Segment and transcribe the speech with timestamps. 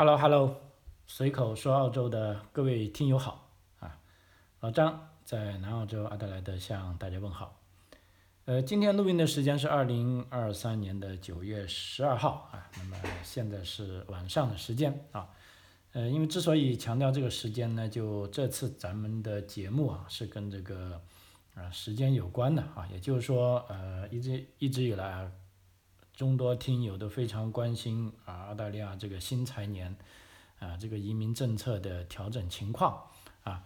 [0.00, 0.56] Hello Hello，
[1.06, 4.00] 随口说澳洲的各位听友好啊，
[4.60, 7.60] 老张在南澳洲阿德莱德向大家问好。
[8.46, 15.28] 呃，今天录音的时间是二零二三年的九月十二号啊，那么现在是晚上的时间啊。
[15.92, 20.98] 呃，因为之所以强调这个时间呢，就这次咱们的节目啊是跟这个
[21.54, 25.30] 啊时间有关的啊，也就是说呃一直一直以来啊。
[26.20, 29.96] 众多听友都非常关心啊，澳大利亚这个新财年
[30.58, 33.06] 啊，这个移民政策的调整情况
[33.42, 33.64] 啊，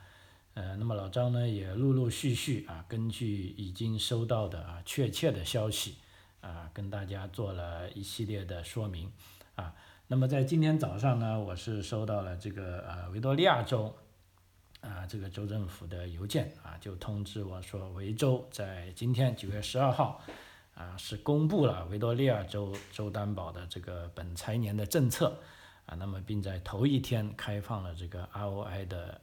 [0.55, 5.97] 呃，那么老张呢也陆陆续续啊，根据已经收到的啊确切的消息
[6.43, 9.11] 啊，跟大家做了一系列的说明
[9.57, 9.75] 啊。
[10.07, 13.93] 那么在今天早上呢，我是收到了这个呃维多利亚州
[14.81, 20.23] 啊这个州政府的邮件啊，就通知我说维州在今天九月十二号。
[20.75, 25.39] 啊，是公布了维多利亚州州担保的这个本财年的政策
[25.87, 29.21] 啊，那么并在头一天开放了这个 ROI 的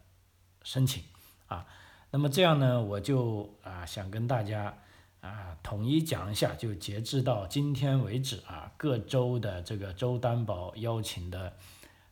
[0.64, 1.04] 申请
[1.48, 1.66] 啊，
[2.12, 4.78] 那么这样呢，我就啊想跟大家
[5.20, 11.54] 啊统一讲一下，就截至到今天为止啊，各州的这个州担保邀请的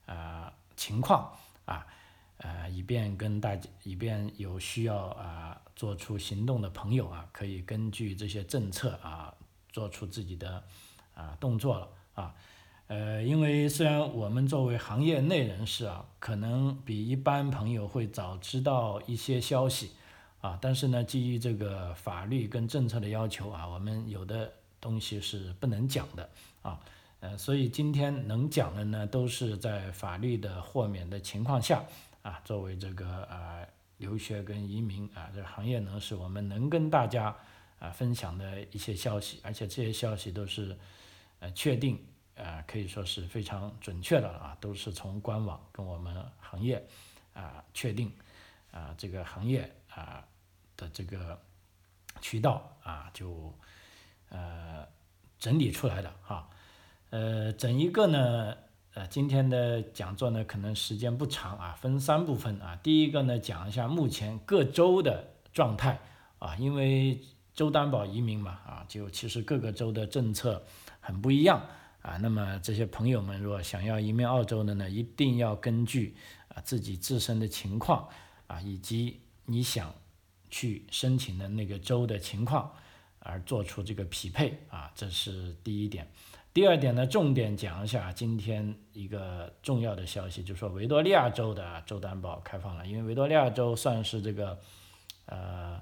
[0.05, 1.87] 啊情况啊，
[2.39, 5.61] 呃，以便跟大家，以便有需要啊。
[5.75, 9.33] 做出行动的朋友啊，可以根据这些政策啊，
[9.71, 10.61] 做出自己的
[11.13, 12.35] 啊动作了啊。
[12.87, 19.91] 呃，因为虽然我们作为行业内人士啊，可能比一般朋友会早知道一些消息
[20.41, 26.29] 啊，但是呢，基于这个法律跟政策的要求啊，我们有的东西是不能讲的
[26.61, 26.77] 啊。
[27.21, 31.85] 呃，所以今天能讲的呢，都是在法律的豁免的情况下
[32.30, 33.66] 啊，作为这个啊。
[33.99, 37.36] 留学跟移民啊，这行业呢是我们能跟大家
[37.80, 40.77] 啊分享的一些消息，而且这些消息都是
[41.41, 42.02] 呃确定
[42.38, 46.81] 啊，可以说是非常准确的啊，都是从官网跟我们行业
[47.33, 48.09] 啊确定
[48.71, 50.25] 啊这个行业啊
[50.77, 51.37] 的这个
[52.21, 53.53] 渠道啊就
[54.30, 54.87] 呃
[55.39, 56.49] 整理出来的哈，
[57.09, 58.55] 呃整一个呢。
[58.95, 62.76] 呃，今天的讲座呢，可能时间不长啊，分三部分啊。
[62.82, 66.00] 第一个呢，讲一下目前各州的状态
[66.39, 67.22] 啊，因为
[67.54, 70.66] 州担保移民嘛啊，就其实各个州的政策
[71.00, 71.64] 很不一样
[72.02, 72.17] 啊。
[72.17, 76.16] 那么这些朋友们如果想要移民澳洲的呢，一定要根据
[76.48, 78.10] 啊自己自身的情况
[78.48, 79.94] 啊，以及你想
[80.50, 82.73] 去申请的那个州的情况
[83.20, 86.11] 而做出这个匹配啊，这是第一点。
[86.59, 92.86] 第二点呢，重点讲一下今天一个重要的消息，就是说维多利亚州的州担保开放了。
[92.86, 94.59] 因为维多利亚州算是这个，
[95.27, 95.81] 呃，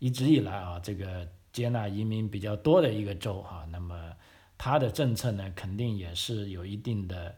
[0.00, 3.64] 一直以来啊，这个接纳移民比较多的一个州哈。
[3.70, 4.12] 那么
[4.58, 7.32] 它的政策呢，肯定也是有一定的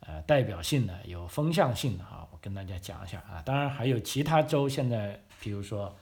[0.00, 2.28] 呃代表性的，有风向性的哈。
[2.30, 5.96] 我跟大家讲一下啊，当然还有其他州，现在比如说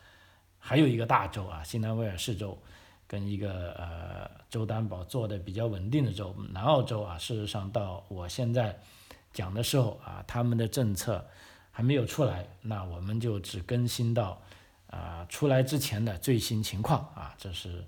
[0.59, 2.61] 还有一个大州啊，新南威尔士州。
[3.09, 8.77] 跟一个呃州担保做的比较稳定的州，南澳洲啊，事实上到我现在
[9.33, 11.25] 讲的时候啊，他们的政策
[11.71, 14.43] 还没有出来，那我们就只更新到
[14.91, 17.85] 啊出来之前的最新情况啊，这是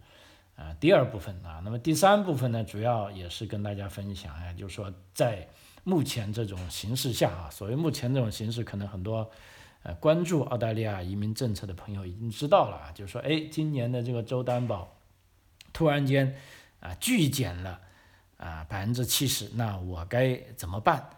[0.55, 1.61] 呃第二部分啊。
[1.65, 5.49] 那么第三部分呢，主要也是跟大家分享啊，就是说在
[5.83, 9.29] 目前这种形势下啊，所谓目前这种形势，可能很多
[9.83, 14.95] 呃关注澳大利亚移民政策的朋友已经知道了啊，就是说哎，今年的这个州担保。
[15.79, 16.35] 突然间，
[16.81, 17.79] 啊，巨减了，
[18.37, 21.09] 啊，百分之七十，那我该怎么办？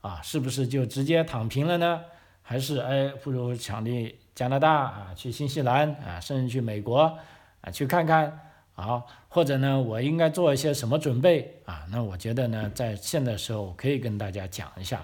[0.00, 2.00] 啊，是不是就直接躺平了呢？
[2.42, 7.16] 还是哎，不如抢去加拿大啊，去新西兰啊，甚至去美国
[7.60, 8.40] 啊，去看看
[8.74, 9.04] 啊？
[9.28, 11.86] 或者呢，我应该做一些什么准备啊？
[11.92, 15.00] 那我觉得呢，在现在时候可以跟大家讲一下。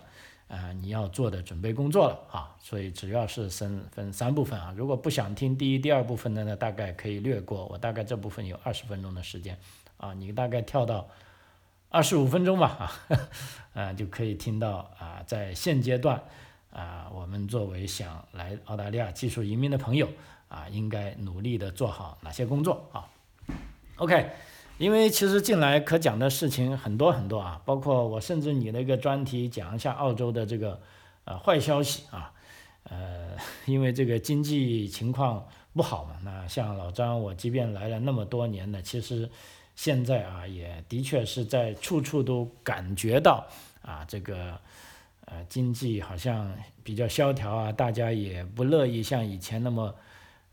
[0.48, 4.72] 啊，你要做的准备工作了啊，所以主要是分分三部分啊。
[4.76, 7.64] 如果不想听第一、第二部分的呢，大概可以略过。
[7.66, 9.58] 我大概这部分有二十分钟的时间
[9.96, 11.08] 啊，你大概跳到
[11.88, 16.22] 二十五分钟吧啊，啊 就可以听到啊，在现阶段
[16.70, 20.08] 啊，我们作为想来澳大利亚技术移民的朋友
[20.48, 23.08] 啊，应该努力的做好哪些工作啊
[23.96, 24.30] ？OK。
[24.76, 30.80] 因为其实近来可讲的事情很多很多啊，包括我甚至拟了一个专题讲一下澳洲的这个
[31.24, 32.32] 呃坏消息啊，
[32.82, 33.36] 呃，
[33.66, 39.30] 因为这个经济情况不好嘛，那像老张我即便来了那么多年呢，其实
[39.76, 43.46] 现在啊也的确是在处处都感觉到
[43.80, 44.58] 啊这个
[45.26, 49.94] 呃经济好像比较萧条啊，大家也不乐意像以前那么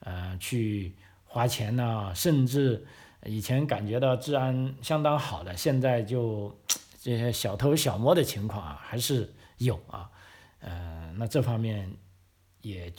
[0.01, 0.94] 呃去
[1.25, 2.85] 花钱呐，甚至。
[3.25, 6.56] 以前感觉到治安相当好的，现在就
[7.01, 10.09] 这些小偷小摸的情况啊，还是有啊，
[10.59, 11.91] 呃，那这方面
[12.62, 12.91] 也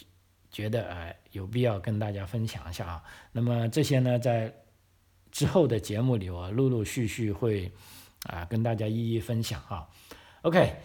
[0.50, 3.02] 觉得啊有必要跟大家分享一下啊。
[3.32, 4.52] 那么这些呢，在
[5.30, 7.72] 之后的节目里，我陆陆续续会
[8.24, 9.88] 啊跟大家一一分享啊。
[10.42, 10.76] OK，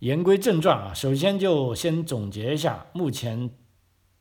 [0.00, 3.50] 言归正传啊，首先就先总结一下目前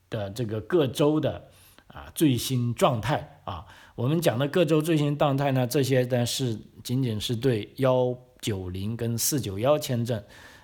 [0.10, 1.50] 的这个各州的
[1.88, 3.66] 啊最新状态啊。
[3.96, 8.18] 我们讲的各州最新动态呢，这些呢是仅仅是对幺。
[8.42, 10.20] 九零跟四九幺签证，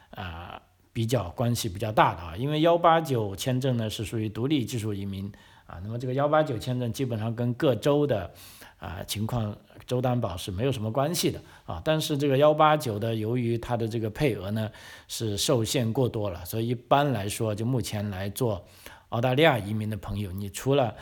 [0.09, 0.59] 啊，
[0.91, 5.31] 比较关系比较大的啊，因为幺八九签证呢是属于独立技术移民
[5.67, 8.33] 啊，那么这个幺八九签证基本上跟各州的
[8.79, 9.55] 啊情况
[9.85, 14.71] 州担保是没有什么关系的啊，但是这个幺八九的由于它的这个配额呢
[15.07, 18.65] 是受限过多了，所以一般来说就目前来做
[19.09, 20.95] 澳大利亚移民的朋友，你除了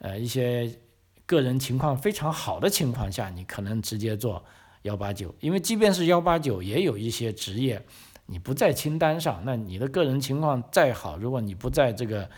[0.00, 0.70] 呃一些
[1.28, 4.44] 个人情况非常好的情况下，你可能直接做。
[4.82, 7.84] 幺八九，因为即便是幺八九，也有一些职业
[8.26, 12.30] 你不在清单上，那你的个人情况再好，如果你不在这个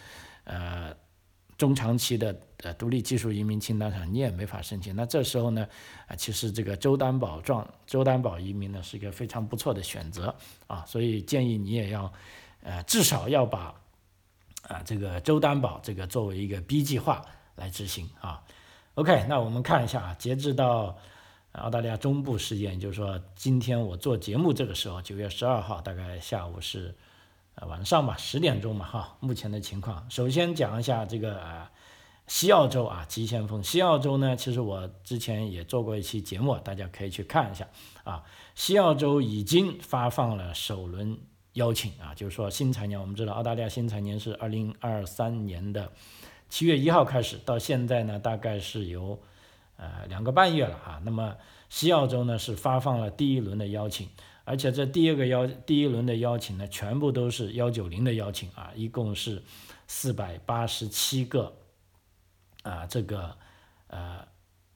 [0.44, 0.92] 呃
[1.58, 4.96] 中长期的呃独立技术移民清单上，你也没法申请。
[4.96, 5.69] 那这时候呢，
[6.08, 10.34] 啊，其实这个州担保状州担保移民呢是一个非常不错的选择
[10.66, 12.10] 啊，所以建议你也要
[12.62, 13.75] 呃至少要把
[14.62, 17.22] 啊这个州担保这个作为一个 B 计划
[17.54, 18.43] 来执行啊。
[19.00, 20.97] OK，那我们看一下啊，截至到。
[21.55, 26.94] 澳大利亚中部时间，就是说，今天我做节目这个时候，九月十二号，大概下午是，
[27.56, 30.08] 呃晚上吧，十点钟嘛，哈，目前的情况。
[30.08, 31.69] 首先讲一下这个呃
[32.29, 33.61] 西澳洲啊，急先锋。
[33.64, 37.67] 西澳洲呢，其实我之前也做过一期节目，大家可以去看一下
[38.05, 38.23] 啊。
[38.55, 41.19] 西澳洲已经发放了首轮
[41.55, 45.91] 邀请啊，就是说新财年，我们知道澳大利亚新财年是二零二三年的
[46.50, 49.19] 七月一号开始，到现在呢，大概是有。
[49.82, 51.00] 呃，两个半月了哈。
[51.06, 51.35] 那么
[51.70, 54.06] 西澳洲呢是发放了第一轮的邀请，
[54.44, 59.43] 而且这第二个邀第一轮的邀请呢，全部都是幺九零的邀请啊，一共是
[59.87, 61.56] 四百八十七个
[62.62, 63.35] 啊这个
[63.87, 64.19] 呃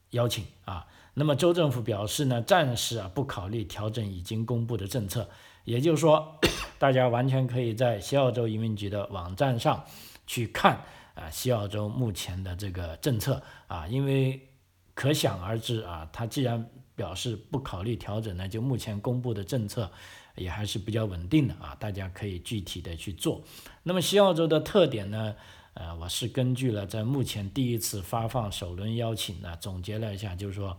[0.09, 0.87] 邀请啊。
[1.13, 5.29] 那么州政府表示呢，暂时啊不考虑调整已经公布的政策，
[5.65, 6.39] 也就是说，
[6.79, 9.85] 大家完全可以在西澳洲移民局的网站上
[10.25, 10.83] 去看
[11.15, 14.49] 啊西澳洲目前的这个政策啊，因为。
[14.97, 19.91] 可想而知啊，他既然表示不考虑调整呢，就目前公布的政策
[20.35, 23.43] 也还是比较稳定的啊，大家可以具体的去做。
[23.83, 25.35] 那么西澳洲的特点呢，
[25.73, 30.77] 呃，我是根据了在目前第一次发放首轮邀请呢，总结了一下，就是说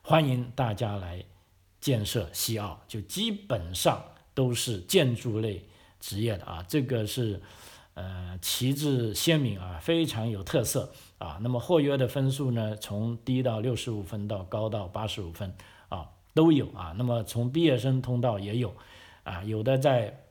[0.00, 1.22] 欢迎大家来
[1.78, 4.02] 建设西澳，就基本上
[4.32, 5.62] 都是建筑类
[6.00, 7.42] 职业的啊，这个是
[7.98, 10.92] 呃旗帜鲜明啊，非常有特色。
[11.18, 15.52] 啊，那么获约的分数呢，从低到六十五分到高到八十五分
[15.88, 16.94] 啊，都有啊。
[16.96, 18.72] 那么从毕业生通道也有，
[19.24, 20.26] 啊，有的在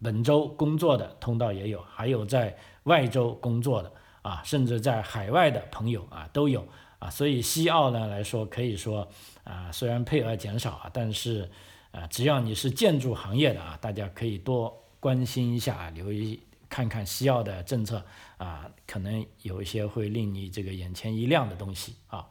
[0.00, 6.66] 本州工作的通道也有，还有在外州工作的啊，甚至在海外的朋友啊都有
[6.98, 7.10] 啊。
[7.10, 9.06] 所以西澳呢来说，可以说
[9.44, 11.50] 啊，虽然配额减少啊，但是
[11.90, 18.04] 啊，只要你是建筑行业的啊，大家可以多关心一下，留意看看西澳的政策。
[18.38, 22.26] 啊，可能有一些会令你这个眼前一亮的东西啊。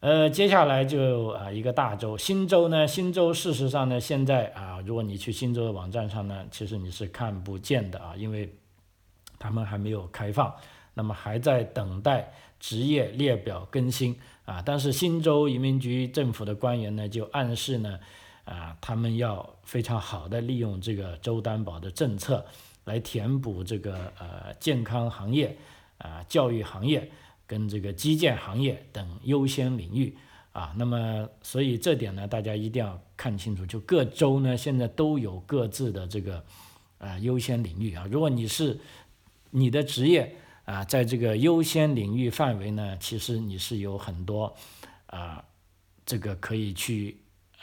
[0.00, 8.52] 呃，接下来就啊一个大洲，新州呢，新州事实上呢，现在啊，如果你去新州的网站上呢，其实你是看不见的啊，因为
[9.38, 10.52] 他们还没有开放，
[10.94, 14.60] 那么还在等待职业列表更新啊。
[14.60, 18.00] 但是新州移民局政府的官员呢，就暗示呢，
[18.44, 22.44] 啊，他们要非常好的利用这个州担保的政策。
[22.86, 25.56] 来填补这个呃健康行业
[25.96, 27.10] 啊教育行业
[27.46, 30.14] 跟这个基建行业等优先领域
[30.52, 36.44] 啊，那么所以这点呢大家一定要看清楚，就各州呢现在都有各自的这个
[36.98, 38.78] 啊优先领域啊，如果你是
[39.48, 40.36] 你的职业
[40.66, 44.54] 啊在这个优先领域范围呢，其实你是有很多
[45.06, 45.42] 啊
[46.04, 47.16] 这个可以去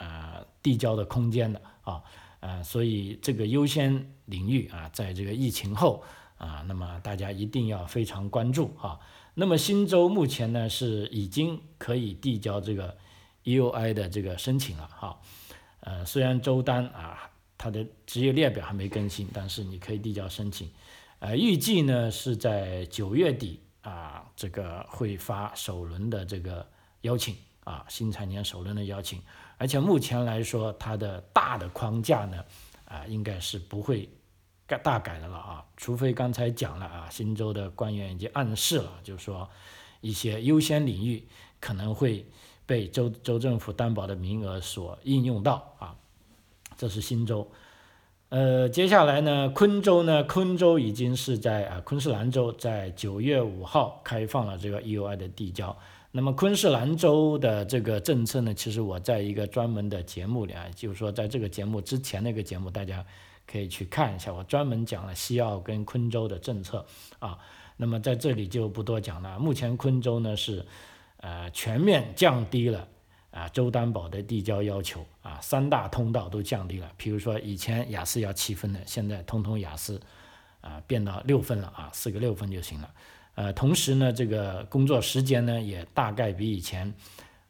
[0.03, 2.03] 啊递交的空间的啊。
[2.41, 6.03] 啊，所以这个优先领域啊，在这个疫情后
[6.39, 8.99] 啊，那么大家一定要非常关注啊。
[9.35, 12.97] 那么新州目前呢是已经可以递交这个
[13.43, 15.19] EUI 的这个申请了哈。
[15.81, 17.29] 呃，虽然周单啊，
[17.59, 20.67] 它的职业列表还没更新，但是你可以递交申请。
[21.19, 26.67] 呃，预计呢是在九月底啊，这个会发首轮的这个
[27.01, 29.21] 邀请啊，新财年首轮的邀请。
[29.61, 32.43] 而且目前来说，它的大的框架呢，
[32.85, 34.09] 啊，应该是不会
[34.65, 39.47] 改大改的了啊，除非刚才讲了啊，新州的官员已经暗示了，就是说
[39.99, 41.27] 一些优先领域
[41.59, 42.25] 可能会
[42.65, 45.95] 被州州政府担保的名额所应用到啊，
[46.75, 47.47] 这是新州。
[48.29, 55.77] 呃，接下来呢，昆州呢，昆州已经是在啊昆士兰州在九月五号开放了这个 EUI 的递交。
[56.11, 63.05] 那么昆士兰州的这个政策呢，其实我在一个专门的节目里啊，就是说在这个节目之前那个节目，大家
[63.47, 66.85] 可以去看一下，我专门讲了西澳跟昆州的政策
[67.19, 67.37] 啊。
[67.77, 69.39] 那么在这里就不多讲了。
[69.39, 70.65] 目前昆州呢是
[71.17, 72.87] 呃全面降低了。
[73.31, 76.91] 啊，州担保的递交要求啊，三大通道都降低了。
[76.97, 80.01] 比如说以前雅思要七分的，现在通通雅思
[80.59, 82.91] 啊变到六分了啊，四个六分就行了。
[83.35, 86.93] 呃，同时呢，这个工作时间呢也大概比以前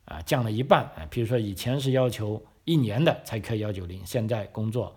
[0.06, 1.08] 啊降了一半啊。
[1.10, 4.96] 比如说以前是要求一年的才可以幺九零，现在工作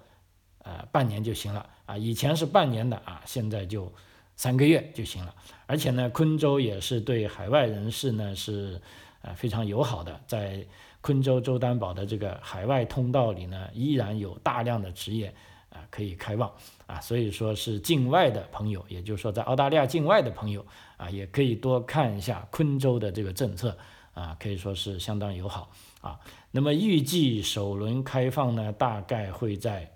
[0.62, 1.96] 呃半年就行了啊。
[1.96, 3.92] 以前是半年的啊，现在就
[4.36, 5.34] 三个月就行了。
[5.66, 8.80] 而且呢，昆州也是对海外人士呢是。
[9.26, 10.62] 呃，非常友好的，在
[11.00, 15.34] 昆州州担保的这个海外通道里呢，依然有大量的职业
[15.75, 16.50] 啊可以开放
[16.87, 20.64] 啊，所以说是境外的朋友，也就是说在澳大利亚境外的朋友
[20.97, 23.76] 啊，也可以多看一下昆州的这个政策
[24.14, 26.19] 啊，可以说是相当友好啊。
[26.50, 29.93] 那么预计首轮开放呢，大概会在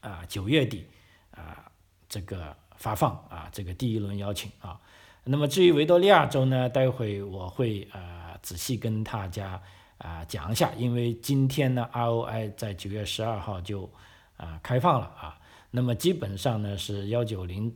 [0.00, 0.86] 啊九月底
[1.32, 1.70] 啊
[2.08, 4.80] 这个发放啊这个第一轮邀请啊。
[5.24, 8.14] 那么至于维多利亚州呢，待会我会啊。
[8.42, 9.60] 仔细跟大家
[9.98, 13.90] 啊讲一下，因为今天呢，ROI 在九月十二号就
[14.36, 15.38] 啊开放了啊，
[15.70, 17.74] 那么基本上呢是幺九零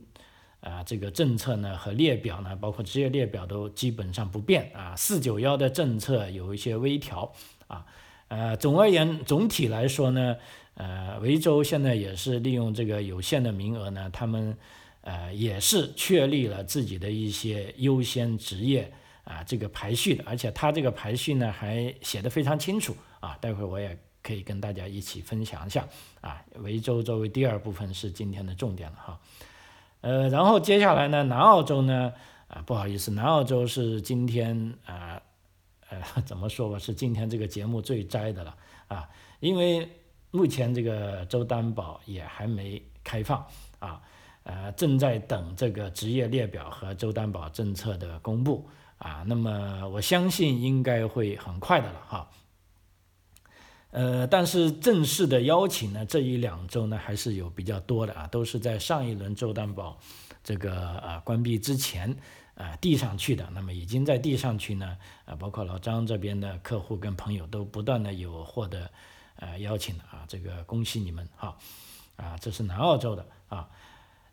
[0.59, 7.33] 啊这个政策呢和列表呢，包括职业列表都基本上不变啊，四九幺的政策有一些微调
[7.67, 7.85] 啊，
[8.27, 10.37] 呃，总而言总体来说呢，
[10.75, 14.57] 呃，维州现在也是利用这个有限的名额呢，他们
[15.01, 18.91] 呃也是确立了自己的一些优先职业。
[19.23, 25.87] 啊，这个排序的，而且它这个排序呢还写的非常清楚啊，待会儿我也可以跟大家一起分享一下
[26.21, 26.43] 啊。
[26.55, 29.19] 维州作为第二部分是今天的重点了哈，
[30.01, 32.13] 呃，然后接下来呢，南澳洲呢，
[32.47, 35.21] 啊，不好意思，南澳洲是今天啊，
[35.89, 38.55] 呃， 怎么说吧，是今天这个节目最摘的了
[38.87, 39.09] 啊，
[39.39, 39.89] 因为
[40.31, 43.45] 目前这个州担保也还没开放
[43.79, 44.01] 啊，
[44.43, 48.67] 呃，正在等这个职业列表和州担保政策的公布。
[48.97, 52.29] 啊，那么我相信应该会很快的了哈。
[53.91, 59.99] 呃，但是正式的邀请呢，这一两周呢还是有比较多的啊，都是在上一轮周担保
[60.43, 62.15] 这个啊关闭之前
[62.55, 63.47] 啊递上去的。
[63.53, 68.89] 那么已经在递上去呢，啊，包括老张这边的客户跟朋友都不断的有获得
[69.35, 71.57] 呃邀请的啊，这个恭喜你们哈。
[72.17, 73.67] 啊，这是南澳洲的啊。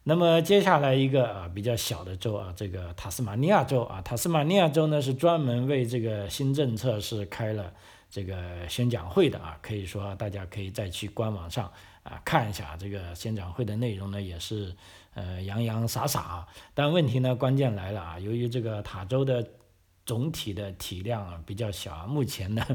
[0.03, 7.73] 那么接下来一个啊比较小的州啊，这个塔斯马尼亚州啊，塔斯马尼亚州呢是专门为这个新政策是开了
[8.11, 11.71] 这个宣讲会的啊，可以说大家可以再去官网上
[12.03, 14.75] 啊看一下这个宣讲会的内容呢，也是
[15.15, 16.49] 呃洋洋洒洒啊。
[16.75, 19.47] 但问题呢，关键来了啊，由于这个塔州的
[20.07, 22.67] 总体的体量啊比较小啊，目前呢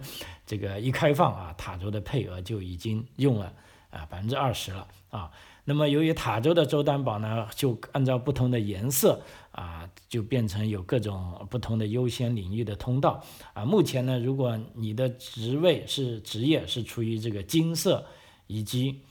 [0.45, 3.51] 这个一开放啊，塔州的配额就已经用了
[3.93, 5.31] 啊百分之二十了啊。
[5.65, 9.21] 那么，由于塔州的州担保呢，就按照不同的颜色
[9.53, 13.23] 啊，就变成有各种不同的优先领域的通道
[13.53, 13.63] 啊。
[13.63, 18.05] 目前呢，如果你的职位是职业是处于这个金色
[18.47, 19.03] 以及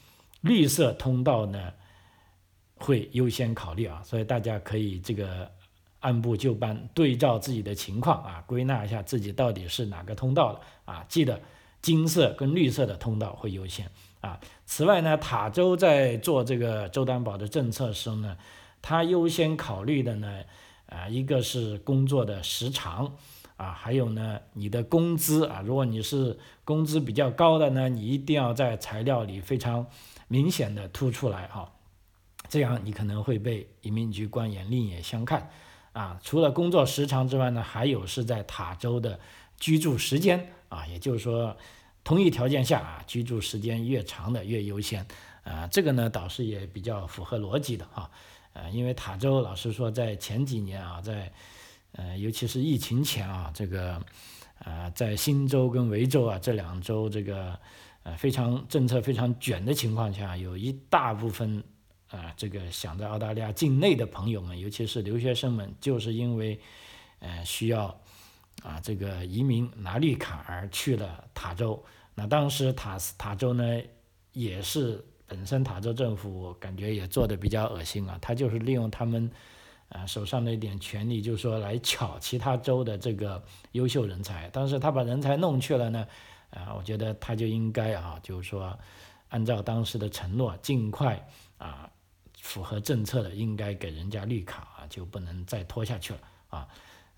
[0.43, 1.73] 绿色通道呢，
[2.75, 4.03] 会优先考虑啊。
[4.05, 5.51] 所以大家可以这个
[6.01, 11.03] 按部就班，对照自己的情况啊，归纳一下自己到底是哪个通道的啊。
[11.09, 11.41] 记得
[11.81, 13.91] 金色跟绿色的通道会优先。
[14.23, 18.37] 啊，此外呢，塔州在做这个州担保的政策时候呢，
[18.81, 20.43] 它优先考虑的呢，
[20.87, 23.17] 啊，一个是工作的时长，
[23.57, 29.85] 啊，还有呢，你的工资啊，如果你是工资比较高的呢，你一定要在材料里非常
[30.29, 31.73] 明显的突出来哈，
[32.49, 35.51] 这样你可能会被移民局官员另眼相看，
[35.95, 39.19] 啊，除了工作时长之外呢，还有是在塔州的
[39.59, 41.57] 居住时间啊，也就是说。
[42.05, 45.07] 同一条件下啊，居住时间越长的越优先，
[45.45, 48.11] 啊，这个呢倒是也比较符合逻辑的哈，
[48.55, 51.33] 呃，因为塔州老实说在前几年啊，在
[51.93, 54.05] 呃尤其是疫情前啊，这个
[54.59, 57.57] 呃在新州跟维州啊这两州这个
[58.03, 61.63] 呃非常政策非常卷的情况下，有一大部分
[62.09, 66.61] 啊这个想在澳大利亚境内的朋友们，尤其是留学生们，就是因为
[67.21, 67.97] 呃需要。
[68.63, 73.83] 啊，这个移民拿绿卡而去了塔州，那当时塔斯塔州呢，
[74.33, 79.31] 也是本身塔州政府感觉也做的比较恶心啊，他就是利用他们，
[79.89, 83.43] 啊手上的一点权利，就是说来抢其他州的这个
[83.73, 84.49] 优秀人才。
[84.53, 86.07] 但是他把人才弄去了呢，
[86.51, 88.79] 啊，我觉得他就应该啊，就是说
[89.31, 91.27] 按照当时的承诺，尽快
[91.59, 91.91] 啊
[92.39, 96.69] 符合政策的，应该给人家绿卡啊，就不能再拖下去了啊。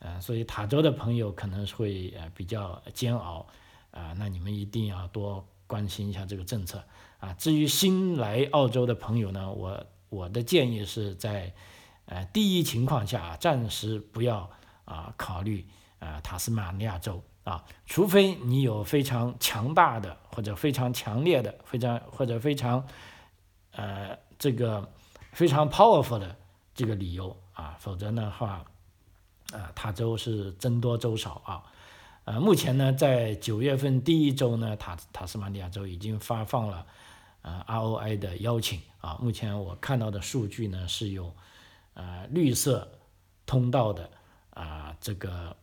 [0.04, 3.46] 呃，所以塔州的朋友可能会呃比较煎熬
[3.90, 6.84] 啊，那你们一定要多关心一下这个政策
[7.20, 7.32] 啊。
[7.38, 11.54] 至于新来澳洲的朋友呢，我我的建议是在
[12.04, 14.50] 呃第一情况下暂时不要
[14.84, 15.66] 啊考虑
[16.00, 22.86] 啊塔斯马尼亚州啊，除非你有非常强大的或者非常强烈的、非常或者非常
[23.72, 24.86] 呃这个
[25.32, 26.36] 非常 powerful 的
[26.74, 28.62] 这个理由啊，否则的话。
[29.54, 31.62] 啊，塔州是僧多粥少啊，
[32.24, 36.84] 呃，目前呢，在九月份第一周呢，塔塔斯马尼亚州已经发放了
[37.42, 41.32] 呃 ROI 的邀请啊，目前我看到的数据呢是有
[41.94, 42.90] 呃绿色
[43.46, 44.10] 通道的
[44.50, 45.56] 啊这个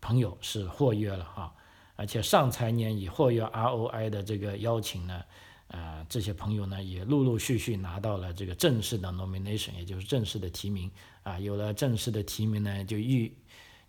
[0.00, 1.54] 朋友是获约了哈，
[1.96, 5.24] 而且上财年已获约 ROI 的这个邀请呢。
[5.68, 10.90] 啊，这些朋友呢也陆陆续续拿到了这个正式的 nomination，也就是正式的提名
[11.22, 11.38] 啊。
[11.38, 13.30] 有了正式的提名呢，就预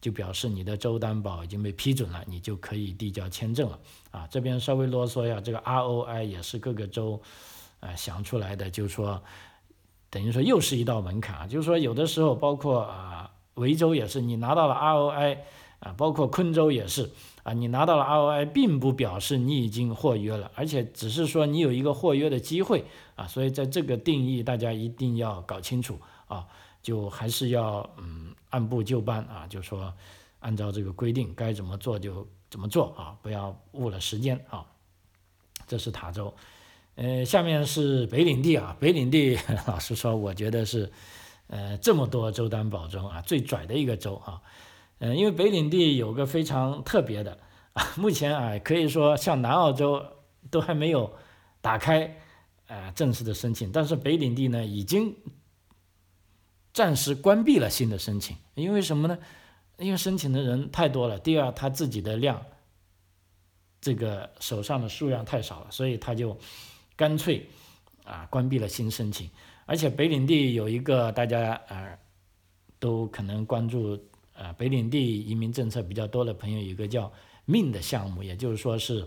[0.02, 3.80] 就表示你的州担保已经被批准了，你就可以递交签证了
[4.12, 4.28] 啊。
[4.28, 7.22] 这边稍微啰嗦一下，这个 ROI 也是各个州
[7.80, 9.24] 啊想出来的，就是说
[10.10, 11.48] 等于说又是一道门槛啊。
[11.48, 15.38] 就是说有的时候，包括啊维州也是，你拿到了 ROI
[15.80, 17.10] 啊，包括昆州也是。
[17.44, 22.84] 啊，你拿到了 ROI，并不表示你已经获约了，而且只是说你有一个获约的机会
[23.16, 26.46] 啊，所以在这个定义大家一定要搞清楚啊，
[26.84, 29.92] 就还是要嗯按部就班啊，就说
[30.42, 34.66] 按照这个规定该怎么做就怎么做啊，不要误了时间啊。
[35.66, 36.34] 这是塔州，
[36.96, 40.92] 呃，下面是北领地啊，北领地 老实说，我觉得是
[41.48, 44.42] 呃这么多州担保中啊最拽的一个州啊。
[45.02, 47.40] 嗯，因为北领地有个非常特别的
[47.72, 50.06] 啊，目前啊可以说像南澳洲
[50.52, 51.14] 都还没有
[51.62, 52.20] 打开
[52.68, 55.16] 呃正式的申请，但是北领地呢已经
[56.74, 59.18] 暂时关闭了新的申请，因为什么呢？
[59.78, 62.46] 因为申请的人太多了，第二他自己的量
[63.80, 66.38] 这个手上的数量太少了，所以他就
[66.98, 67.48] 干脆
[68.04, 69.30] 啊关闭了新申请，
[69.66, 71.98] 而且北领地有一个大家啊
[72.80, 73.98] 都可能关注。
[74.40, 77.12] 啊，北领地移民政策比较多的朋友，有一个叫
[77.44, 79.06] 命的项目，也就是说是，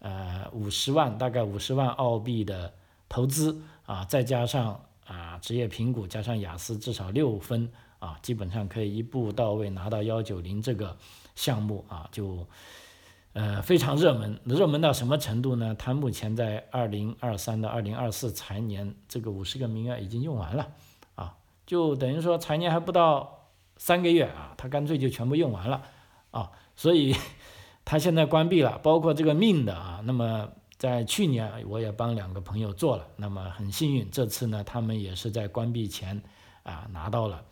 [0.00, 2.74] 呃，五十万，大概五十万澳币的
[3.08, 10.94] 投资啊，再加上啊职业评估，加上雅思至少六分啊，基本上可以一步到位拿到幺九零这个
[11.34, 12.46] 项目啊，就
[13.32, 15.74] 呃非常热门，热门到什么程度呢？
[15.78, 20.68] 它目前在二零二三到二零二四财年这个五十个名额已经用完了
[21.14, 23.37] 啊，就等于说财年还不到。
[23.78, 25.82] 三个月啊，他干脆就全部用完了
[26.32, 27.14] 啊，所以
[27.86, 30.02] 他现在关闭了，包括这个命的啊。
[30.04, 36.20] 那么在去年我也帮两个朋友做了，那么很幸运，这次呢他们也是在关闭前
[36.64, 37.44] 啊拿到了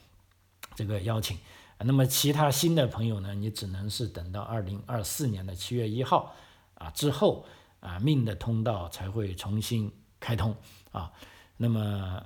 [0.74, 1.38] 这个邀请。
[1.78, 6.34] 那么其他新的朋友呢，你只能是等到二零二四年的七月一号
[6.74, 7.46] 啊之后
[7.80, 10.56] 啊命的通道才会重新开通
[10.90, 11.12] 啊。
[11.56, 12.22] 那么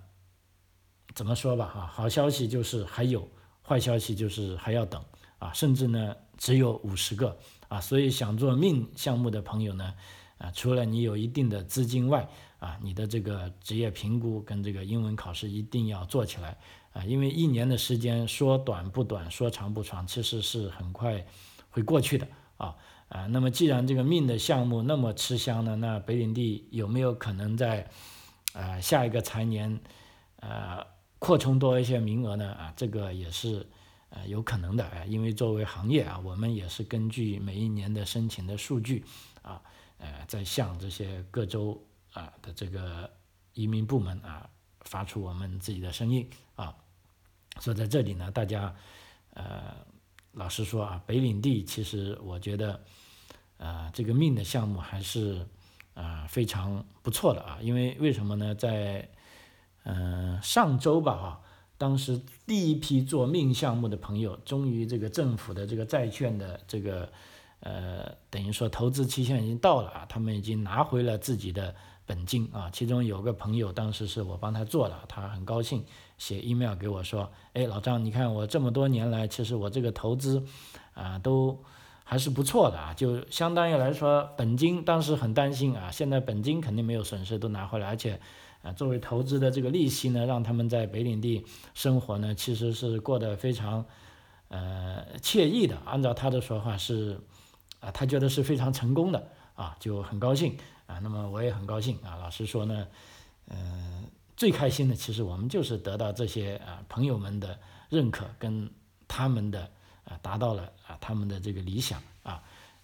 [1.15, 3.29] 怎么说吧哈，好消息就是还有。
[3.71, 5.01] 坏消息就是还要等
[5.39, 9.95] 啊，甚至呢只有五十个啊，所以想做命项目的朋友呢，
[10.39, 12.29] 啊，除了你有一定的资金外，
[12.59, 16.59] 啊，你的这个职业评估跟这个英文考试一定要做起来
[16.93, 21.25] 啊，因为一年的时间说短不短，说长不长，其实是很快
[21.71, 22.75] 会过去的啊
[23.09, 27.89] 啊，那么既然这个命的项目那么吃香呢，那北领地有没有可能在
[28.53, 29.79] 啊下一个财年
[30.41, 30.85] 啊？
[31.21, 32.51] 扩充多一些名额呢？
[32.55, 33.65] 啊，这个也是
[34.09, 39.05] 呃有可能的啊，因为作为行业啊，我们也是根据每一年的申请的数据
[39.43, 39.61] 啊，
[39.99, 41.79] 呃，在向这些各州
[42.15, 43.09] 啊的这个
[43.53, 44.49] 移民部门啊
[44.81, 46.75] 发出我们自己的声音啊。
[47.61, 48.75] 所以在这里呢，大家
[49.35, 49.77] 呃
[50.33, 52.83] 老实说啊，北领地其实我觉得
[53.59, 55.47] 啊这个命的项目还是
[55.93, 58.55] 啊非常不错的啊，因为为什么呢？
[58.55, 59.07] 在
[59.85, 61.41] 嗯，上周吧，哈，
[61.79, 67.09] 当时第一批做命项目的朋友，终于这个政府的这个债券的这个，
[67.61, 72.69] 呃，等于说投资期限已经到了啊，他们已经拿回了自己的本金啊。
[72.71, 75.85] 其中有个朋友，当时是我帮他做了，他很高兴，
[76.19, 80.43] 写 email 给我说，哎，老张，你看我这么多年来，其实我这个投资，
[80.95, 81.63] 啊，都。
[82.03, 88.21] 还是不错的啊，就相当于来说，本金当时很担心啊，现在本金肯定没有损失，都拿回来，而且
[88.63, 91.45] 啊，作为投资的这个利息呢，让他们在北领地
[91.75, 93.85] 生活呢，其实是过得非常
[94.49, 95.77] 呃惬意的。
[95.85, 97.21] 按照他的说法是
[97.81, 100.99] 啊，他觉得是非常成功的啊，就很高兴啊。
[101.03, 102.17] 那么我也很高兴啊。
[102.17, 102.87] 老实说呢，
[103.49, 104.05] 嗯，
[104.37, 108.71] 最开心的其实我们就是得到这些啊朋友们的认可跟
[109.07, 109.71] 他们的。
[110.03, 112.03] 啊，达到了啊，他们的这个理想，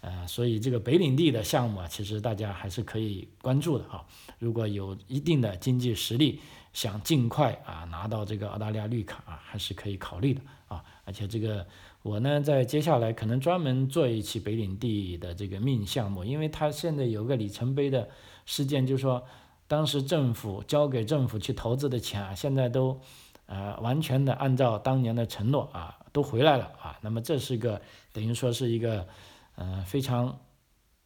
[0.07, 4.07] 呃，所以这个北领地的项目啊，其实大家还是可以关注的哈。
[4.39, 6.39] 如果有一定的经济实力，
[6.73, 10.85] 想尽快啊拿到这个澳大利亚绿卡啊，还是可以考虑的啊。
[11.05, 11.67] 而且这个
[12.03, 18.09] 我呢，在接下来可能专门做一期北领地的这个命项目，因为它现在有个里程碑的
[18.45, 19.25] 事件，就是说
[19.67, 23.01] 当时政府交给政府去投资的钱啊，现在都
[23.47, 25.99] 呃完全的按照当年的承诺啊。
[26.13, 29.07] 都回来了啊，那么这是个等于说是一个，
[29.57, 30.39] 呃非常，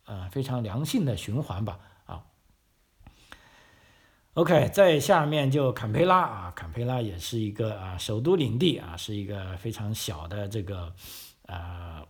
[0.04, 2.22] 呃非常良性的循环吧啊。
[4.34, 10.94] OK，在下面就坎培拉啊，坎培拉也是一个啊首都领地啊，是一个非常小的这个，
[11.46, 12.06] 呃，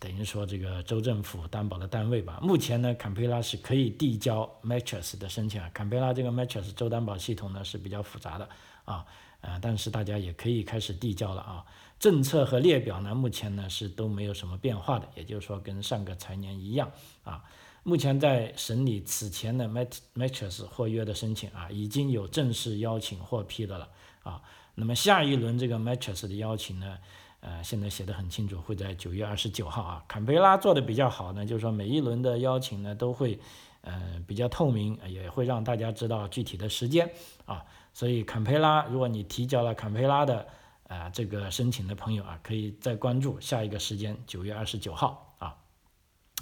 [0.00, 2.40] 等于说这个州政府担保的单位吧。
[2.42, 5.70] 目前呢，坎培拉是可以递交 MATCHES 的申请啊。
[5.72, 8.48] 坎培拉这个 MATCHES 州担保系统呢是比较复杂的
[8.84, 9.06] 啊，
[9.40, 11.64] 呃，但是大家也可以开始递交了啊。
[11.98, 16.90] 政策和列表呢，目前呢是都没有什么变化的，也就是说跟上个财年一样
[17.22, 17.42] 啊。
[17.82, 23.88] 目前在审理此前的 Matrix 获约的申请啊，已经有正式邀请获批的了
[24.22, 24.42] 啊。
[24.74, 26.98] 那么下一轮这个 Matrix 的邀请呢，
[27.40, 30.04] 呃，现在写的很清楚，会在九月二十九号啊。
[30.08, 33.38] 坎培拉做的比较好呢，就是说每一轮的邀请呢都会
[33.82, 37.10] 呃比较透明，也会让大家知道具体的时间
[37.44, 37.62] 啊。
[37.92, 40.46] 所以坎培拉，如果你提交了坎培拉的。
[40.88, 45.56] 啊，这个申请的朋友啊，可以再关注下一个时间，九月二十九号啊。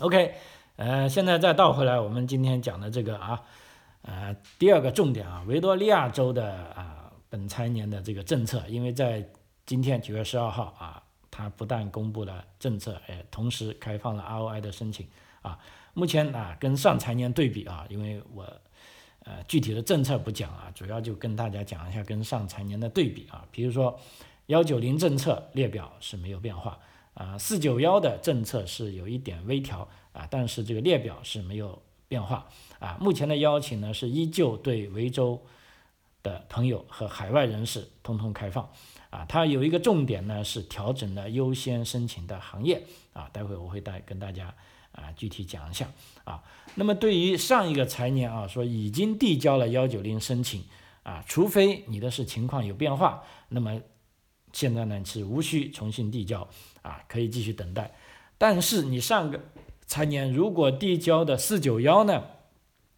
[0.01, 0.35] OK，
[0.77, 3.43] 呃，现在再倒回来，我们今天讲的这个啊，
[4.03, 9.25] 呃，第二个重点啊，维多利亚州的啊本财年的这个政策，因为在
[9.65, 15.07] 今天九月十二号啊，它不但公布了政策，哎，同时开放了 ROI 的申请
[15.43, 15.57] 啊。
[15.95, 18.43] 目前啊，跟上财年对比啊，因为我
[19.25, 24.01] 呃具体的政策不讲啊，主要就跟大家讲一下跟上财年的对比啊，比如说。
[24.53, 26.79] 幺九零政策列表是没有变化
[27.15, 32.47] 啊，四九幺的政策是有一点微调啊，但是这个列表是没有变化
[32.79, 32.99] 啊。
[33.01, 35.43] 目前的邀请呢是依旧对维州
[36.23, 38.69] 的朋友和海外人士通通开放
[39.09, 39.25] 啊。
[39.27, 42.85] 它有一个重点呢是调整了优先申请的行业
[43.15, 44.55] 啊，待会我会带跟大家
[44.93, 45.91] 啊具体讲一下
[46.25, 46.43] 啊。
[46.75, 50.63] 那么对于上一个财年啊说已经递交了幺九零申请
[51.05, 53.81] 啊，除非你的是情况有变化，那么。
[54.53, 56.49] 现在呢是无需重新递交
[56.83, 57.95] 啊，可以继续等待。
[58.39, 59.41] 但是你上个
[59.87, 62.25] 财年如果递交的四九幺呢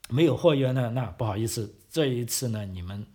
[0.08, 3.06] 没有货源呢，那不好意思，这一次呢你们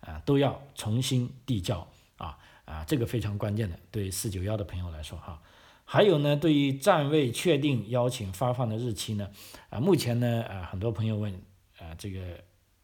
[0.00, 5.42] 啊都要重新递交啊啊，这个非常关键的，对四九幺的朋友来说哈。
[5.84, 9.30] 还有呢，对于暂未确定邀请发放的日期呢，
[9.70, 11.32] 啊目前呢啊很多朋友问
[11.78, 12.20] 啊这个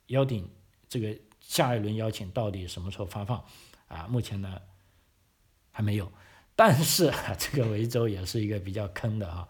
[0.07, 0.49] 邀请
[0.89, 3.45] 这个下一轮邀请到底什么时候发放
[3.89, 4.07] 啊？
[4.09, 4.59] 目前呢。
[5.77, 6.11] 还没有，
[6.55, 9.49] 但是这个维州也是一个比较坑的啊，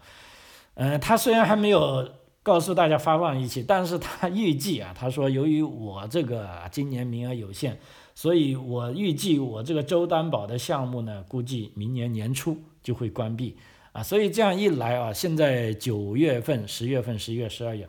[0.72, 2.10] 嗯，他虽然还没有
[2.42, 7.78] 告诉大家发放日期，但是他预计啊，他说由于我这个今年名额有限，
[8.14, 13.58] 所以我预计我这个州担保的项目呢，估计明年年初就会关闭
[13.92, 17.86] 啊，所以这样一来啊，现在九月份、十月份、十一月、十二月，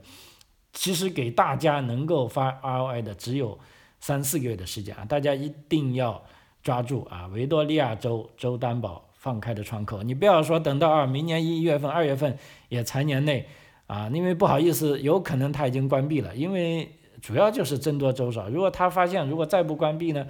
[0.74, 3.58] 其实给大家能够发 ROI 的只有
[4.02, 6.21] 三四个月的时间啊，大家一定要。
[6.65, 12.36] 抓住啊，维多利亚州州担保放开的窗口，你不要说等到啊明年一月份、二月份
[12.69, 13.47] 也财年内
[13.86, 18.49] 啊，因为不好意思，有可能他已经关闭了，因为主要就是增多州少。
[18.49, 20.25] 如果他发现如果再不关闭呢，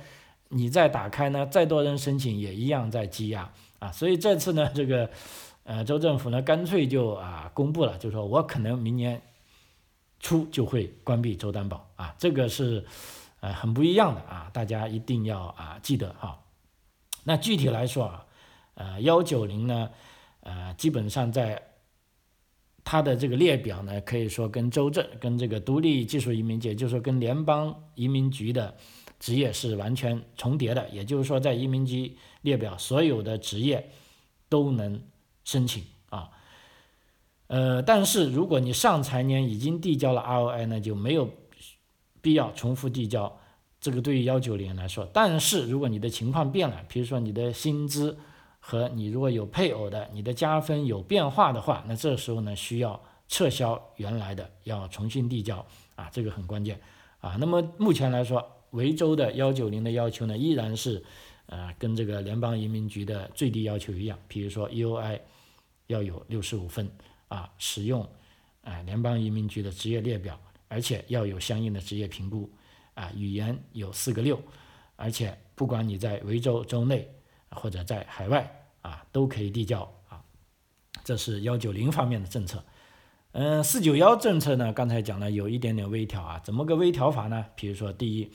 [0.50, 3.90] 你再打开呢，再多人申请也一样在积压啊。
[3.90, 5.10] 所以这次呢，这个
[5.64, 9.22] 呃州政府呢干脆就啊公布了，就说我可能明年
[10.20, 12.84] 初就会关闭州担保啊，这个是。
[13.42, 16.42] 呃，很不一样的啊，大家一定要啊记得哈。
[17.24, 18.26] 那具体来说啊，
[18.74, 19.92] 呃，幺九零呢，
[20.40, 21.62] 呃，基本上在
[22.84, 28.76] 它的这个列表呢，可以说跟州政、跟这个独立技术移民局，就是说跟联邦移民局的
[29.20, 30.90] 职业是完全重叠的。
[30.90, 33.92] 也就是说，在移民局列表所有的职业
[34.50, 35.00] 都能
[35.44, 36.32] 申请啊。
[37.48, 41.30] 呃，但是如果你上财年已经递交了 ROI 呢，就没有。
[42.26, 43.38] 必要重复递交，
[43.86, 48.18] 这个对于幺九零来说，但是如果你的情况变了，比如说你的薪资
[48.60, 56.82] 和你如果有配偶的，你的加分有变化的话，那这时候呢需要撤销原来的，要重新递交啊，这个很关键
[57.20, 57.38] 啊。
[57.40, 61.04] 那么目前来说，维州的幺九零的要求呢，依然是
[61.46, 65.20] 呃跟这个联邦移民局的最低要求一样，比如说 EOI
[65.86, 66.90] 要有六十五分
[67.28, 68.02] 啊，使用
[68.64, 72.50] 啊联邦移民局的职业列表，而且要有相应的职业评估
[72.96, 74.42] 啊，语言有四个六，
[74.96, 77.12] 而且不管你在维州州内。
[77.52, 80.22] 或者在海外啊，都可以递交啊，
[81.06, 82.62] 这是幺九零方面的政策。
[83.32, 87.46] 嗯，四九幺政策呢，刚才讲了有一点点微调啊，怎么个微调法呢？
[87.56, 88.30] 比如说，第一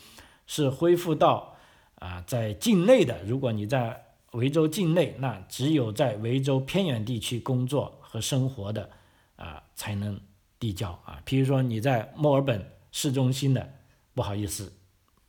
[0.47, 1.55] 是恢复到
[1.97, 8.89] 啊，在境内的，如果你在维州境内，那只有在维州偏远地区工作和生活的
[9.37, 10.19] 啊，才能
[10.59, 11.21] 递交啊。
[11.27, 13.75] 比如说你在墨尔本市中心的，
[14.15, 14.73] 不好意思，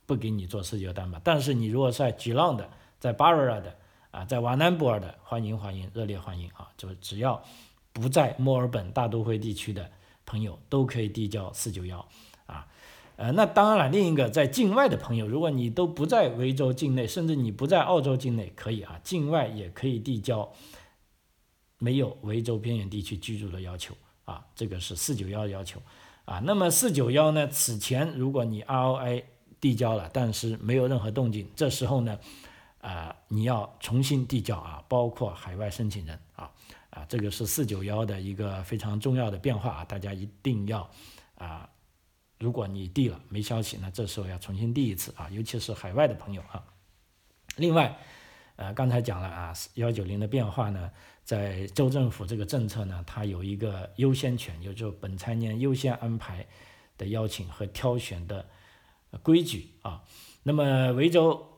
[0.06, 1.20] 不给你做四九担保。
[1.22, 3.76] 但是你如果在吉朗的，在巴尔的。
[4.12, 6.68] 啊，在瓦南布尔的欢迎欢迎，热烈欢迎啊！
[6.76, 7.42] 就只要
[7.94, 9.90] 不在墨尔本大都会地区的
[10.26, 12.06] 朋友都可以递交四九幺
[12.44, 12.68] 啊。
[13.16, 20.52] 呃，那当然了，另一个在境外的朋友，如果你都不在维州境内，甚至你不在澳洲境内，可以啊，境外也可以递交
[21.78, 23.94] 没有维州边远地区居住的要求
[24.26, 24.44] 啊。
[24.54, 25.80] 这个是四九幺要求
[26.24, 26.40] 啊。
[26.44, 29.24] 那么四九幺呢，此前如果你 ROI
[29.60, 32.18] 递交了，但是没有任何动静，这时候呢？
[32.80, 36.50] 啊，你要重新递交啊，包括海外申请人啊，
[36.90, 40.90] 啊，这个是四九幺的一个非常重要的变化啊，大家一定要
[41.36, 41.70] 啊，
[42.40, 46.64] 如果你递了没消息，那这时候要重新递一次啊，尤其是海外的朋友啊。
[47.54, 47.96] 另外，
[48.56, 50.90] 呃，刚才讲了啊，幺九零的变化呢，
[51.24, 56.46] 在州政府这个政策呢，它有一个优先权，也就是本财年优先安排
[56.96, 58.46] 的邀请和挑选的
[59.22, 60.02] 规矩啊。
[60.42, 61.48] 那么维州。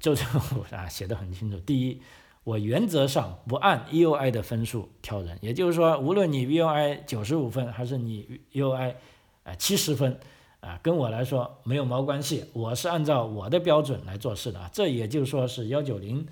[0.00, 2.02] 州政府啊写的很清楚，第一，
[2.42, 8.96] 我原则上不按 EOI 的分数挑人，也就是说，无论你 EOI 九十五分还是你 EOI
[9.44, 10.18] 啊七十分
[10.62, 14.70] 啊，跟我来说没有毛关系，我是按照我的标准来做事的啊。
[14.72, 16.24] 这也就是说是幺九零，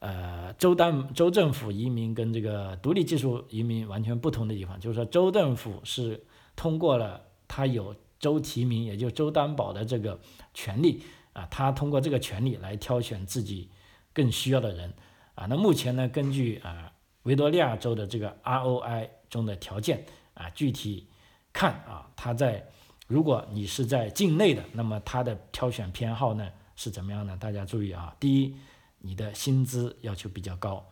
[0.00, 6.24] 呃，州单州政府移民跟这个独立技术移民完全不同的地方，就是说州政府是
[6.56, 10.18] 通过了他有州提名，也就是州担保的这个
[10.52, 11.02] 权利。
[11.32, 13.70] 啊，他通过这个权利来挑选自己
[14.12, 14.92] 更需要的人
[15.34, 15.46] 啊。
[15.48, 21.06] 那目前呢，根据啊维多利亚州的这个 ROI 中的条件啊，具体
[21.50, 22.68] 看啊，他在
[23.12, 27.36] 如果你是在境内的，那么他的挑选偏好呢是怎么样呢？
[27.36, 28.56] 大家注意啊，第一，
[29.00, 30.82] 你的薪资要求比较高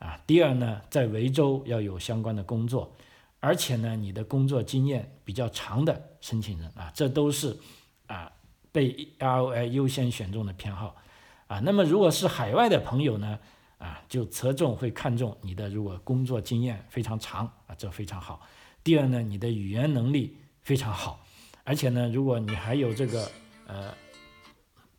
[0.00, 2.92] 啊；第二呢，在维州要有相关的工作，
[3.38, 7.56] 而且呢，你的工作经验比较长的申请人啊，这都是
[8.08, 8.32] 啊。
[8.72, 10.96] 被 ROI 优先选中的偏好，
[11.46, 13.38] 啊，那么如果是海外的朋友呢，
[13.78, 18.40] 啊，就侧重会看重你的如果工作经验非常长啊，这非常好。
[18.82, 21.23] 第二呢，你的语言能力非常好，
[21.64, 23.28] 而且呢，如果你还有这个
[23.66, 23.92] 呃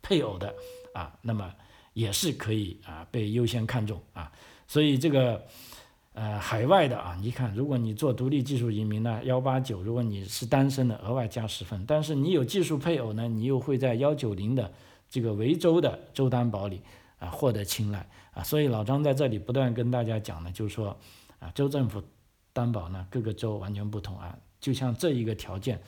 [0.02, 0.54] 配偶的
[0.92, 1.50] 啊，那么
[1.94, 4.30] 也是可以啊被优先看重啊，
[4.66, 5.46] 所以这个。
[6.18, 11.84] 呃，海外的啊，你看，如果你做独立技术移民呢，幺八九；如果你是单身的，额外加十分。
[11.86, 14.72] 但是你有技术配偶呢，你又会在幺九零的
[15.10, 16.80] 这个维州的州担保里
[17.18, 18.42] 啊获得青睐啊。
[18.42, 20.98] 所以老张在这里不断跟大家讲呢，就是说
[21.38, 22.02] 啊，州政府
[22.54, 24.34] 担保呢，各个州完全不同啊。
[24.58, 25.78] 就像这一个条件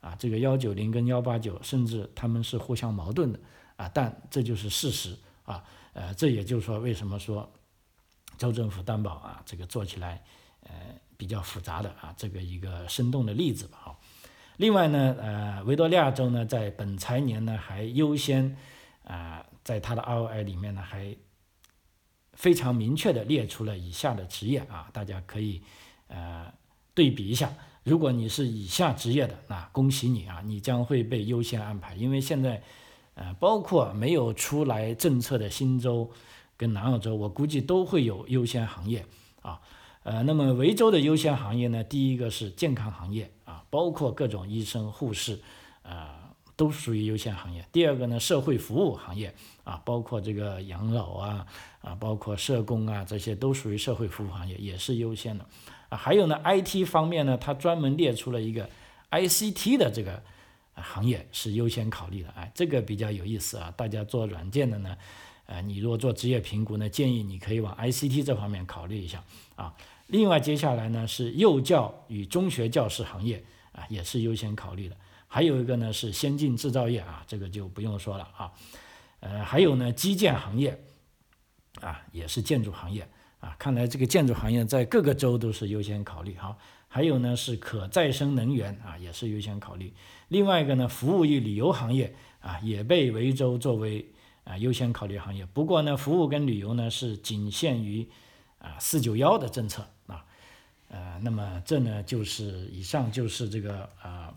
[0.00, 3.40] 啊，这个幺九零跟幺八九，甚至他们是互相矛盾的
[3.76, 3.90] 啊。
[3.92, 5.64] 但这就是事实啊。
[5.92, 7.50] 呃，这也就是说，为什么说。
[8.38, 10.22] 州政府担保啊，这个做起来，
[10.60, 10.70] 呃，
[11.16, 14.00] 比较复杂的啊，这个一个生动的例子吧，好。
[14.58, 18.54] 另外呢，呃，维多利亚州呢，在本财年呢，还优先
[19.04, 21.16] 啊，在它的 ROI 里面呢，还
[22.34, 25.62] 非常明确的列出了以下的职业啊，大家可以
[26.08, 26.52] 呃
[26.92, 27.50] 对比一下。
[27.86, 32.62] 如果你是以下职业的，那恭喜你啊，你将会被优先安排，因为现在
[33.14, 36.10] 呃，包括没有出来政策的新州。
[36.58, 39.04] 跟南澳洲，我估计都会有优先行业
[39.42, 39.60] 啊，
[40.04, 41.84] 呃，那么维州的优先行业呢？
[41.84, 45.38] 第一个是健康行业啊，包括各种医生、护士，
[45.82, 47.62] 啊，都属于优先行业。
[47.70, 51.46] 第二个呢，社会服务行业啊，包括这个养老啊，
[51.82, 55.44] 啊，包括社工啊，这些都属于社会服务行业，也是优先的
[55.88, 55.96] 啊。
[55.96, 58.68] 还有呢，IT 方面呢，它专门列出了一个
[59.10, 60.22] ICT 的这个
[60.74, 64.96] 行业是优先考虑的，哎，这个比较有意思啊，大家做软件的呢。
[65.46, 69.22] 呃，你如果做职业评估呢，建议你可以往 ICT 这方面考虑一下
[69.54, 69.72] 啊。
[70.08, 74.96] 另外，接下来呢是幼教与中学教师行业啊，也是优先考虑的。
[75.28, 78.52] 还有一个呢是先进制造业啊，这个就不用说了啊。
[79.20, 80.82] 呃，还有呢基建行业
[81.80, 83.08] 啊，也是建筑行业
[83.46, 83.54] 啊。
[83.58, 86.56] 看来这个建筑行业在各个州都是优先考虑哈。
[86.88, 89.92] 还有呢是可再生能源啊，也是优先考虑。
[90.28, 94.08] 另外一个呢，服务与旅游行业啊，也被维州作为
[94.44, 95.44] 啊优先考虑行业。
[95.46, 98.08] 不过呢，服务跟旅游呢是仅限于
[98.60, 100.24] 啊四九幺的政策啊。
[100.88, 104.32] 呃，那么这呢就是以上就是这个啊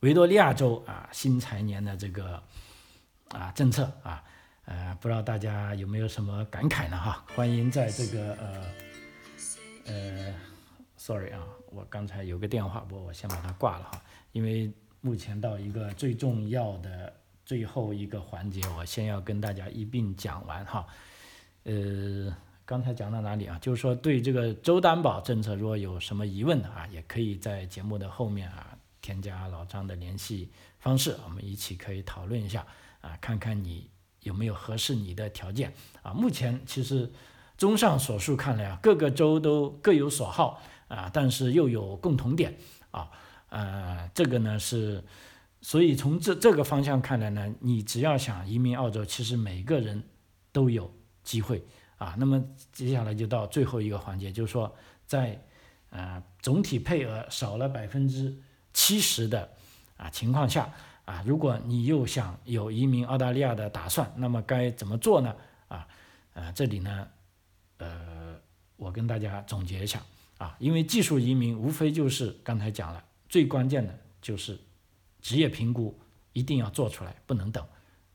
[0.00, 2.42] 维多利亚州啊新财年的这个
[3.30, 4.24] 啊政策啊。
[4.66, 6.96] 呃，不知道大家有没有什么感慨呢？
[6.96, 8.64] 哈，欢迎在这个呃
[9.86, 10.34] 呃
[10.96, 14.72] ，sorry 啊，我刚才有个电话，不过我先把它挂了哈，因为
[15.02, 17.12] 目前到一个最重要的
[17.44, 20.86] 最后一个环节，我先要跟大家一并讲完哈。
[21.64, 23.58] 呃，刚才讲到哪里啊？
[23.60, 32.66] 就是说对这个州担保政策，如果有什么疑问的啊，也可以在节目的后面啊添加老张的联系方式，我们一起可以讨论一下
[33.02, 33.90] 啊，看看你。
[34.24, 36.12] 有没有合适你的条件啊？
[36.12, 37.12] 目前其实，
[37.56, 42.56] 综上所述看来啊，各个州都各有所好啊，但是又有共同点
[42.90, 43.08] 啊，
[43.50, 45.04] 呃，这个呢是，
[45.60, 50.02] 所以从这这个方向看来呢，你只要想移民澳洲，其实每个人
[50.50, 51.64] 都有机会
[51.98, 52.16] 啊。
[52.18, 54.74] 那么接下来就到最后一个环节，就是说，
[55.06, 55.40] 在
[55.90, 58.36] 呃总体配额少了百分之
[58.72, 59.50] 七十的
[59.96, 60.72] 啊情况下。
[61.04, 65.36] 啊，如果你又想有移民澳大利亚的打算，那么该怎么做呢？
[65.68, 65.86] 啊，
[66.32, 67.08] 呃，这里呢，
[67.76, 68.34] 呃，
[68.76, 70.02] 我跟大家总结一下
[70.38, 74.58] 啊，因为技术移民无非就是刚才讲了，最关键的就是
[75.20, 75.98] 职业评估
[76.32, 77.62] 一定要做出来，不能等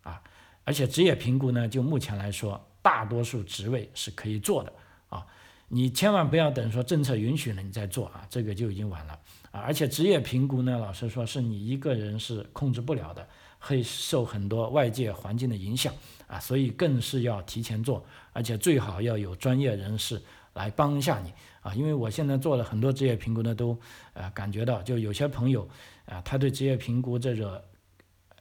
[0.02, 0.24] 啊，
[0.64, 4.74] 而且职业评估呢，就目前来说，大多数职位是可以做的
[5.10, 5.28] 啊，
[5.68, 9.20] 你千万不要等说政策允许了你再做啊，这个就已经晚了。
[9.52, 15.92] 啊，而且职业评估呢，老实说是你一个人是控制不了的，会受很多外界环境的影响
[16.28, 20.22] 啊，所以更是要提前做，而且最好要有专业人士
[20.54, 21.74] 来帮一下你啊。
[21.74, 23.76] 因为我现在做了很多职业评估呢，都
[24.14, 25.68] 呃感觉到，就有些朋友
[26.06, 27.64] 啊，他对职业评估这个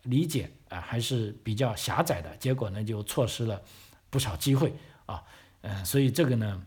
[0.03, 3.63] 理解啊还是比较狭窄的，结果呢就错失了
[4.11, 4.75] 不少机会
[5.07, 5.25] 啊。
[5.63, 6.63] 嗯，所以这个呢，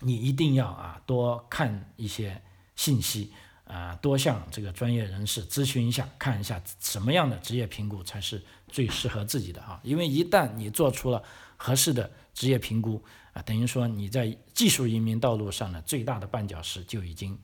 [0.00, 2.40] 你一定要啊多看一些
[2.74, 3.30] 信息。
[3.68, 9.78] 啊，多向这个专业人士咨询一下，看一下什么样的职业评估才是最适合自己的啊？
[9.82, 11.22] 因为一旦你做出了
[11.58, 13.04] 合适的职业评估
[13.34, 17.38] 啊，等于说你在技术移民道路上的最大的绊脚石就已经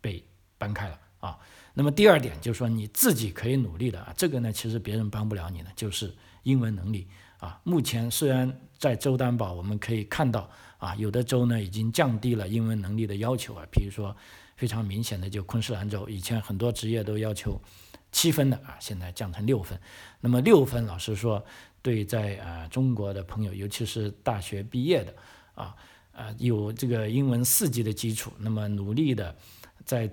[0.00, 0.20] 被
[0.58, 1.38] 搬开了啊。
[1.74, 6.12] 那么第二点就是说你自己可以努力的啊，这个呢其实别人帮不了你的，就是
[6.42, 7.06] 英文能力
[7.38, 7.60] 啊。
[7.62, 14.16] 目前虽然在州担保我们可以看到啊，有的州呢已经降低了英文能力的要求啊，比如说。
[14.58, 17.62] 非常明显的，就昆士兰州，以前很多职业都要求
[18.10, 19.80] 七分的啊，现在降成六分。
[20.20, 21.44] 那么六分，老实说，
[21.80, 25.14] 对在啊中国的朋友，尤其是大学毕业的
[25.54, 25.76] 啊，
[26.10, 29.36] 啊有这个英文四级的基础，那么努力的
[29.84, 30.10] 在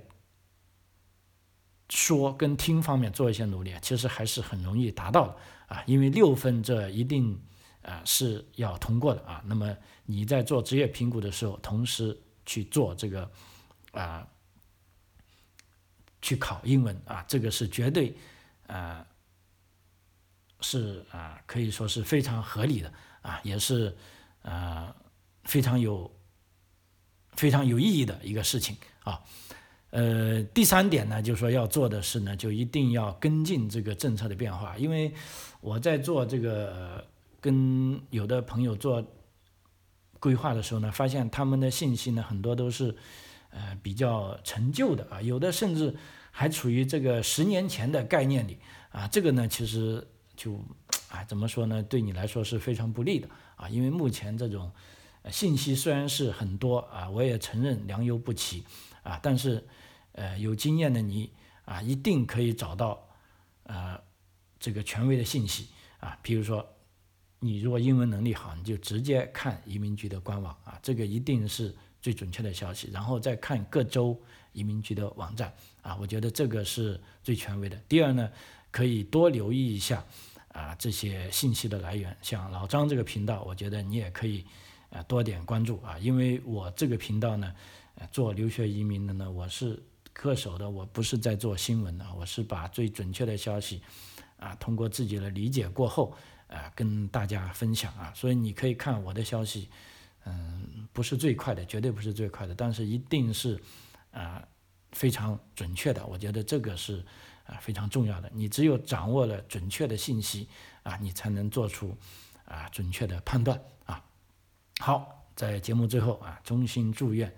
[1.90, 7.42] 说跟听方面做一些努力，其实还是很容易达到的啊，因为六分这一定
[7.82, 9.42] 啊是要通过的啊。
[9.48, 13.28] 那么你在做职业评估的时候，同时去做这个
[13.92, 14.28] 啊。
[16.26, 18.12] 去考英文啊，这个是绝对，
[18.66, 19.06] 呃，
[20.60, 23.96] 是啊，可以说是非常合理的啊，也是
[24.42, 24.92] 呃
[25.44, 26.12] 非常有
[27.34, 29.22] 非常有意义的一个事情啊。
[29.92, 35.14] 呃，第三点呢，就是说要做的是呢，就一定要跟进这个政策的变化，因为
[35.62, 37.06] 我在做这个
[37.40, 39.06] 跟有的朋友做
[40.20, 42.98] 规划的时候呢，发现他们的信息呢很多都是。
[43.58, 45.96] 呃，比较陈旧的啊，有的甚至
[46.30, 48.60] 还处于这个十年前的概念里
[48.91, 50.60] 啊，这个呢，其实就
[51.08, 51.82] 啊，怎么说呢？
[51.82, 54.70] 对你来说是非常不利的啊，因为目前这种
[55.32, 58.65] 信息虽然是很多啊，我也承认良莠不齐
[59.04, 59.65] 啊，但是
[60.12, 61.32] 呃，有经验的你
[61.63, 63.08] 啊，一定可以找到
[63.63, 63.98] 呃
[64.60, 65.70] 这个权威的信息
[66.02, 66.68] 啊，比如说
[67.39, 71.74] 你如果英文能力好，你就直接看移民局的官网啊，这个一定是。
[72.06, 74.15] 最准确的消息，然后再看各州
[74.54, 77.76] 移民局的网站啊，我觉得这个是最权威的。
[77.89, 78.30] 第二呢，
[78.70, 80.06] 可以多留意一下
[80.50, 84.46] 啊这些信息的来源，像老张这个频道，我觉得你也可以
[84.91, 87.51] 啊多点关注啊，因为我这个频道呢，
[88.12, 89.82] 做留学移民的呢，我是
[90.16, 93.82] 恪守的，我不是在做新闻的，我是把最准确的消息
[94.38, 96.16] 啊通过自己的理解过后
[96.49, 99.70] 啊跟大家分享啊，所以你可以看我的消息。
[100.26, 103.61] 嗯，不是最快的，绝对不是最快的，但是一定是，
[104.11, 104.45] 啊，
[104.91, 106.05] 非常准确的。
[106.05, 107.05] 我觉得这个是
[107.45, 108.30] 啊非常重要的。
[108.34, 110.49] 你只有掌握了准确的信息
[110.84, 111.95] 啊，你才能做出
[112.45, 114.03] 啊准确的判断啊。
[114.80, 117.32] 好，在节目最后啊，衷心祝愿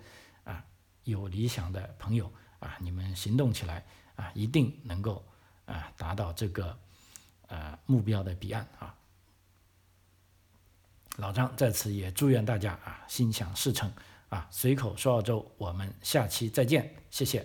[0.44, 0.64] 啊
[1.04, 3.84] 有理想的朋友啊，你们行动起来
[4.16, 5.24] 啊，一定能够
[5.66, 6.78] 啊达到这个
[7.48, 8.94] 呃目标的彼岸啊。
[11.18, 13.92] 老张在此也祝愿大家啊心想事成
[14.28, 14.46] 啊！
[14.50, 17.44] 随口说澳洲，我们下期再见，谢谢。